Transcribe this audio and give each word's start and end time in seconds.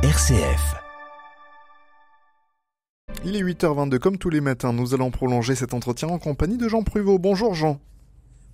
RCF. 0.00 0.76
Il 3.24 3.34
est 3.34 3.42
8h22, 3.42 3.98
comme 3.98 4.16
tous 4.16 4.30
les 4.30 4.40
matins, 4.40 4.72
nous 4.72 4.94
allons 4.94 5.10
prolonger 5.10 5.56
cet 5.56 5.74
entretien 5.74 6.06
en 6.06 6.20
compagnie 6.20 6.56
de 6.56 6.68
Jean 6.68 6.84
Pruvot. 6.84 7.18
Bonjour 7.18 7.52
Jean. 7.52 7.80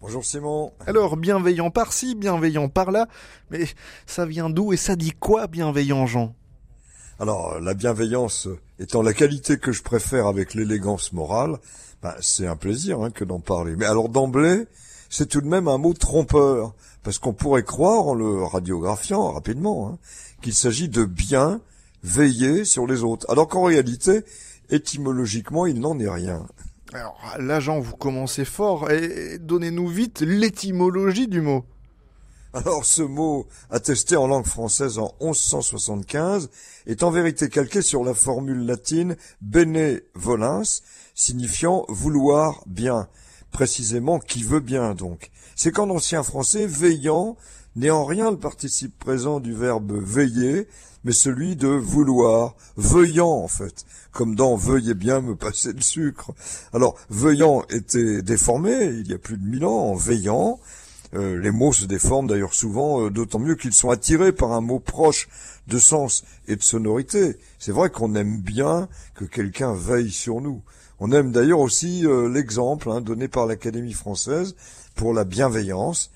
Bonjour 0.01 0.25
Simon. 0.25 0.72
Alors, 0.87 1.19
bienveillant 1.19 1.71
par-ci, 1.71 2.15
bienveillant 2.15 2.71
par-là, 2.71 3.09
mais 3.51 3.67
ça 4.07 4.25
vient 4.25 4.49
d'où 4.49 4.72
et 4.72 4.79
ça 4.79 4.96
dit 4.96 5.12
quoi 5.12 5.46
bienveillant 5.46 6.06
Jean? 6.06 6.35
Alors, 7.21 7.61
la 7.61 7.74
bienveillance 7.74 8.49
étant 8.79 9.03
la 9.03 9.13
qualité 9.13 9.58
que 9.58 9.71
je 9.71 9.83
préfère 9.83 10.26
avec 10.26 10.54
l'élégance 10.54 11.13
morale, 11.13 11.58
ben, 12.03 12.15
c'est 12.21 12.47
un 12.47 12.56
plaisir 12.56 13.03
hein, 13.03 13.11
que 13.11 13.24
d'en 13.24 13.40
parler. 13.40 13.76
Mais 13.76 13.85
alors 13.85 14.08
d'emblée, 14.08 14.65
c'est 15.10 15.28
tout 15.28 15.40
de 15.40 15.46
même 15.46 15.68
un 15.68 15.78
mot 15.78 15.94
trompeur, 15.94 16.74
parce 17.02 17.18
qu'on 17.18 17.32
pourrait 17.32 17.64
croire, 17.64 18.06
en 18.06 18.14
le 18.14 18.45
radiographiant 18.45 19.32
rapidement, 19.32 19.88
hein, 19.88 19.98
qu'il 20.42 20.54
s'agit 20.54 20.88
de 20.88 21.04
bien 21.04 21.60
veiller 22.02 22.64
sur 22.64 22.86
les 22.86 23.02
autres, 23.02 23.26
alors 23.30 23.48
qu'en 23.48 23.64
réalité, 23.64 24.24
étymologiquement, 24.70 25.66
il 25.66 25.80
n'en 25.80 25.98
est 25.98 26.10
rien. 26.10 26.46
Alors 26.92 27.18
là 27.38 27.60
Jean, 27.60 27.80
vous 27.80 27.96
commencez 27.96 28.45
fort, 28.45 28.90
et 28.90 29.38
donnez-nous 29.38 29.88
vite 29.88 30.20
l'étymologie 30.20 31.28
du 31.28 31.40
mot. 31.40 31.64
Alors 32.54 32.84
ce 32.84 33.02
mot, 33.02 33.48
attesté 33.68 34.16
en 34.16 34.28
langue 34.28 34.46
française 34.46 34.98
en 34.98 35.12
1175, 35.20 36.50
est 36.86 37.02
en 37.02 37.10
vérité 37.10 37.48
calqué 37.48 37.82
sur 37.82 38.04
la 38.04 38.14
formule 38.14 38.64
latine 38.64 39.16
bene 39.40 39.98
volens, 40.14 40.82
signifiant 41.16 41.84
vouloir 41.88 42.62
bien, 42.66 43.09
précisément 43.54 44.18
qui 44.18 44.42
veut 44.42 44.60
bien 44.60 44.94
donc. 44.94 45.30
C'est 45.54 45.70
qu'en 45.70 45.88
ancien 45.88 46.24
français, 46.24 46.66
veillant 46.66 47.36
n'est 47.76 47.90
en 47.90 48.04
rien 48.04 48.32
le 48.32 48.36
participe 48.36 48.98
présent 48.98 49.38
du 49.38 49.54
verbe 49.54 49.92
veiller, 49.92 50.66
mais 51.04 51.12
celui 51.12 51.54
de 51.54 51.68
vouloir, 51.68 52.56
veillant 52.76 53.30
en 53.30 53.46
fait, 53.46 53.87
comme 54.10 54.34
dans 54.34 54.56
veuillez 54.56 54.95
bien 54.95 55.20
me 55.20 55.37
passer 55.37 55.73
le 55.73 55.80
sucre. 55.80 56.32
Alors, 56.73 56.96
veillant 57.10 57.62
était 57.70 58.23
déformé 58.23 58.87
il 58.87 59.09
y 59.09 59.14
a 59.14 59.18
plus 59.18 59.38
de 59.38 59.46
mille 59.46 59.64
ans 59.64 59.90
en 59.90 59.95
veillant. 59.95 60.59
Euh, 61.15 61.38
les 61.38 61.52
mots 61.52 61.73
se 61.73 61.84
déforment 61.84 62.26
d'ailleurs 62.26 62.54
souvent, 62.54 63.04
euh, 63.04 63.10
d'autant 63.10 63.38
mieux 63.38 63.54
qu'ils 63.54 63.73
sont 63.73 63.90
attirés 63.90 64.33
par 64.33 64.53
un 64.53 64.61
mot 64.61 64.81
proche 64.81 65.29
de 65.69 65.79
sens 65.79 66.25
et 66.48 66.57
de 66.57 66.62
sonorité. 66.62 67.37
C'est 67.59 67.73
vrai 67.73 67.91
qu'on 67.91 68.15
aime 68.17 68.41
bien 68.41 68.89
que 69.15 69.25
quelqu'un 69.25 69.75
veille 69.75 70.11
sur 70.11 70.41
nous. 70.41 70.62
On 70.98 71.12
aime 71.12 71.31
d'ailleurs 71.31 71.61
aussi 71.61 72.05
euh, 72.05 72.29
l'exemple 72.29 72.91
hein, 72.91 73.01
donné 73.01 73.29
par 73.29 73.47
l'Académie 73.47 73.92
française 73.92 74.57
pour 74.97 75.15
la 75.15 75.25
bienveillance. 75.25 76.11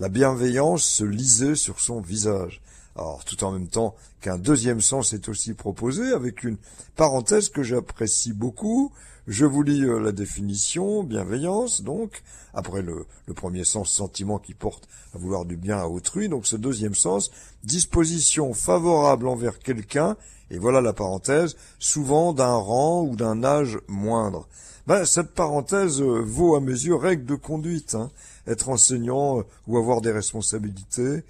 La 0.00 0.08
bienveillance 0.08 0.84
se 0.84 1.04
lisait 1.04 1.54
sur 1.54 1.78
son 1.78 2.00
visage. 2.00 2.60
Alors, 3.00 3.24
tout 3.24 3.42
en 3.44 3.52
même 3.52 3.68
temps 3.68 3.94
qu'un 4.20 4.36
deuxième 4.36 4.82
sens 4.82 5.14
est 5.14 5.30
aussi 5.30 5.54
proposé, 5.54 6.12
avec 6.12 6.44
une 6.44 6.58
parenthèse 6.96 7.48
que 7.48 7.62
j'apprécie 7.62 8.34
beaucoup. 8.34 8.92
Je 9.26 9.46
vous 9.46 9.62
lis 9.62 9.84
euh, 9.84 9.98
la 9.98 10.12
définition, 10.12 11.02
bienveillance, 11.02 11.80
donc, 11.80 12.22
après 12.52 12.82
le, 12.82 13.06
premier 13.34 13.64
sens, 13.64 13.90
sentiment 13.90 14.38
qui 14.38 14.52
porte 14.52 14.86
à 15.14 15.18
vouloir 15.18 15.46
du 15.46 15.56
bien 15.56 15.78
à 15.78 15.86
autrui, 15.86 16.28
donc 16.28 16.46
ce 16.46 16.56
deuxième 16.56 16.94
sens, 16.94 17.30
disposition 17.64 18.52
favorable 18.52 19.28
envers 19.28 19.60
quelqu'un, 19.60 20.18
et 20.50 20.58
voilà 20.58 20.82
la 20.82 20.92
parenthèse, 20.92 21.56
souvent 21.78 22.34
d'un 22.34 22.54
rang 22.54 23.00
ou 23.00 23.16
d'un 23.16 23.42
âge 23.44 23.78
moindre. 23.88 24.46
Ben, 24.86 25.06
cette 25.06 25.32
parenthèse 25.32 26.02
euh, 26.02 26.20
vaut 26.22 26.54
à 26.54 26.60
mes 26.60 26.72
yeux 26.72 26.96
règle 26.96 27.24
de 27.24 27.34
conduite. 27.34 27.94
Hein. 27.94 28.10
Être 28.46 28.68
enseignant 28.68 29.38
euh, 29.38 29.42
ou 29.66 29.78
avoir 29.78 30.02
des 30.02 30.12
responsabilités, 30.12 31.22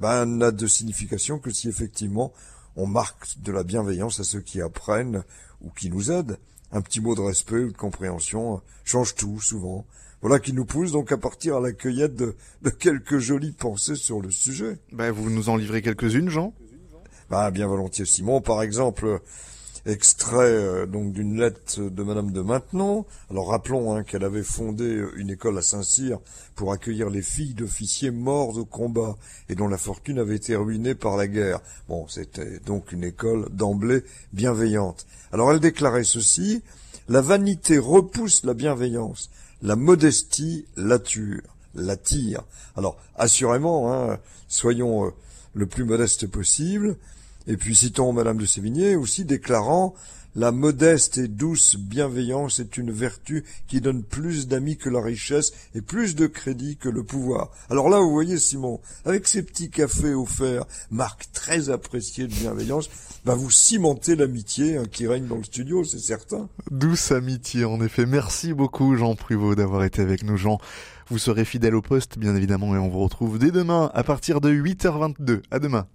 ben, 0.00 0.26
n'a 0.26 0.50
de 0.50 0.66
signification 0.66 1.38
que 1.38 1.50
si 1.50 1.68
effectivement 1.68 2.32
on 2.76 2.86
marque 2.86 3.40
de 3.40 3.52
la 3.52 3.62
bienveillance 3.62 4.18
à 4.20 4.24
ceux 4.24 4.40
qui 4.40 4.60
apprennent 4.60 5.22
ou 5.60 5.70
qui 5.70 5.90
nous 5.90 6.10
aident. 6.10 6.38
Un 6.72 6.80
petit 6.80 7.00
mot 7.00 7.14
de 7.14 7.20
respect 7.20 7.64
ou 7.64 7.72
de 7.72 7.76
compréhension 7.76 8.62
change 8.84 9.14
tout 9.14 9.40
souvent. 9.40 9.84
Voilà 10.22 10.38
qui 10.38 10.52
nous 10.52 10.64
pousse 10.64 10.92
donc 10.92 11.12
à 11.12 11.18
partir 11.18 11.56
à 11.56 11.60
la 11.60 11.72
cueillette 11.72 12.14
de, 12.14 12.36
de 12.62 12.70
quelques 12.70 13.18
jolies 13.18 13.52
pensées 13.52 13.96
sur 13.96 14.20
le 14.20 14.30
sujet. 14.30 14.78
Ben, 14.92 15.10
vous 15.10 15.30
nous 15.30 15.48
en 15.48 15.56
livrez 15.56 15.82
quelques-unes, 15.82 16.28
Jean? 16.28 16.54
Ben, 17.28 17.50
bien 17.50 17.66
volontiers, 17.66 18.04
Simon. 18.04 18.40
Par 18.40 18.62
exemple, 18.62 19.20
extrait 19.86 20.50
euh, 20.50 20.86
donc 20.86 21.12
d'une 21.12 21.38
lettre 21.38 21.80
de 21.80 22.02
Madame 22.02 22.32
de 22.32 22.40
Maintenon. 22.40 23.04
Alors 23.30 23.48
rappelons 23.48 23.94
hein, 23.94 24.02
qu'elle 24.02 24.24
avait 24.24 24.42
fondé 24.42 24.84
euh, 24.84 25.12
une 25.16 25.30
école 25.30 25.58
à 25.58 25.62
Saint-Cyr 25.62 26.18
pour 26.54 26.72
accueillir 26.72 27.10
les 27.10 27.22
filles 27.22 27.54
d'officiers 27.54 28.10
morts 28.10 28.56
au 28.58 28.64
combat 28.64 29.16
et 29.48 29.54
dont 29.54 29.68
la 29.68 29.78
fortune 29.78 30.18
avait 30.18 30.36
été 30.36 30.56
ruinée 30.56 30.94
par 30.94 31.16
la 31.16 31.26
guerre. 31.26 31.60
Bon, 31.88 32.06
c'était 32.08 32.58
donc 32.60 32.92
une 32.92 33.04
école 33.04 33.48
d'emblée 33.50 34.04
bienveillante. 34.32 35.06
Alors 35.32 35.52
elle 35.52 35.60
déclarait 35.60 36.04
ceci 36.04 36.62
la 37.08 37.20
vanité 37.20 37.78
repousse 37.78 38.44
la 38.44 38.54
bienveillance, 38.54 39.30
la 39.62 39.74
modestie 39.74 40.66
l'attire. 40.76 41.42
l'attire. 41.74 42.42
Alors 42.76 42.96
assurément, 43.16 43.92
hein, 43.92 44.18
soyons 44.48 45.06
euh, 45.06 45.10
le 45.54 45.66
plus 45.66 45.84
modeste 45.84 46.26
possible. 46.28 46.96
Et 47.46 47.56
puis 47.56 47.74
citons 47.74 48.12
Madame 48.12 48.38
de 48.38 48.46
Sévigné 48.46 48.96
aussi 48.96 49.24
déclarant 49.24 49.94
la 50.36 50.52
modeste 50.52 51.18
et 51.18 51.26
douce 51.26 51.76
bienveillance 51.76 52.60
est 52.60 52.76
une 52.76 52.92
vertu 52.92 53.44
qui 53.66 53.80
donne 53.80 54.04
plus 54.04 54.46
d'amis 54.46 54.76
que 54.76 54.88
la 54.88 55.00
richesse 55.00 55.52
et 55.74 55.80
plus 55.80 56.14
de 56.14 56.28
crédit 56.28 56.76
que 56.76 56.88
le 56.88 57.02
pouvoir. 57.02 57.50
Alors 57.68 57.88
là, 57.88 57.98
vous 57.98 58.12
voyez, 58.12 58.38
Simon, 58.38 58.80
avec 59.04 59.26
ces 59.26 59.42
petits 59.42 59.70
cafés 59.70 60.14
offerts, 60.14 60.66
marque 60.92 61.26
très 61.32 61.68
appréciée 61.68 62.28
de 62.28 62.32
bienveillance, 62.32 62.90
bah 63.24 63.34
vous 63.34 63.50
cimentez 63.50 64.14
l'amitié 64.14 64.76
hein, 64.76 64.84
qui 64.90 65.08
règne 65.08 65.26
dans 65.26 65.36
le 65.36 65.42
studio, 65.42 65.82
c'est 65.82 65.98
certain. 65.98 66.48
Douce 66.70 67.10
amitié, 67.10 67.64
en 67.64 67.80
effet. 67.80 68.06
Merci 68.06 68.52
beaucoup, 68.52 68.94
Jean 68.94 69.16
Pruvot, 69.16 69.56
d'avoir 69.56 69.82
été 69.82 70.00
avec 70.00 70.22
nous, 70.22 70.36
Jean. 70.36 70.58
Vous 71.08 71.18
serez 71.18 71.44
fidèle 71.44 71.74
au 71.74 71.82
poste, 71.82 72.18
bien 72.18 72.36
évidemment, 72.36 72.76
et 72.76 72.78
on 72.78 72.88
vous 72.88 73.00
retrouve 73.02 73.40
dès 73.40 73.50
demain 73.50 73.90
à 73.94 74.04
partir 74.04 74.40
de 74.40 74.52
8h22. 74.52 75.42
À 75.50 75.58
demain. 75.58 75.88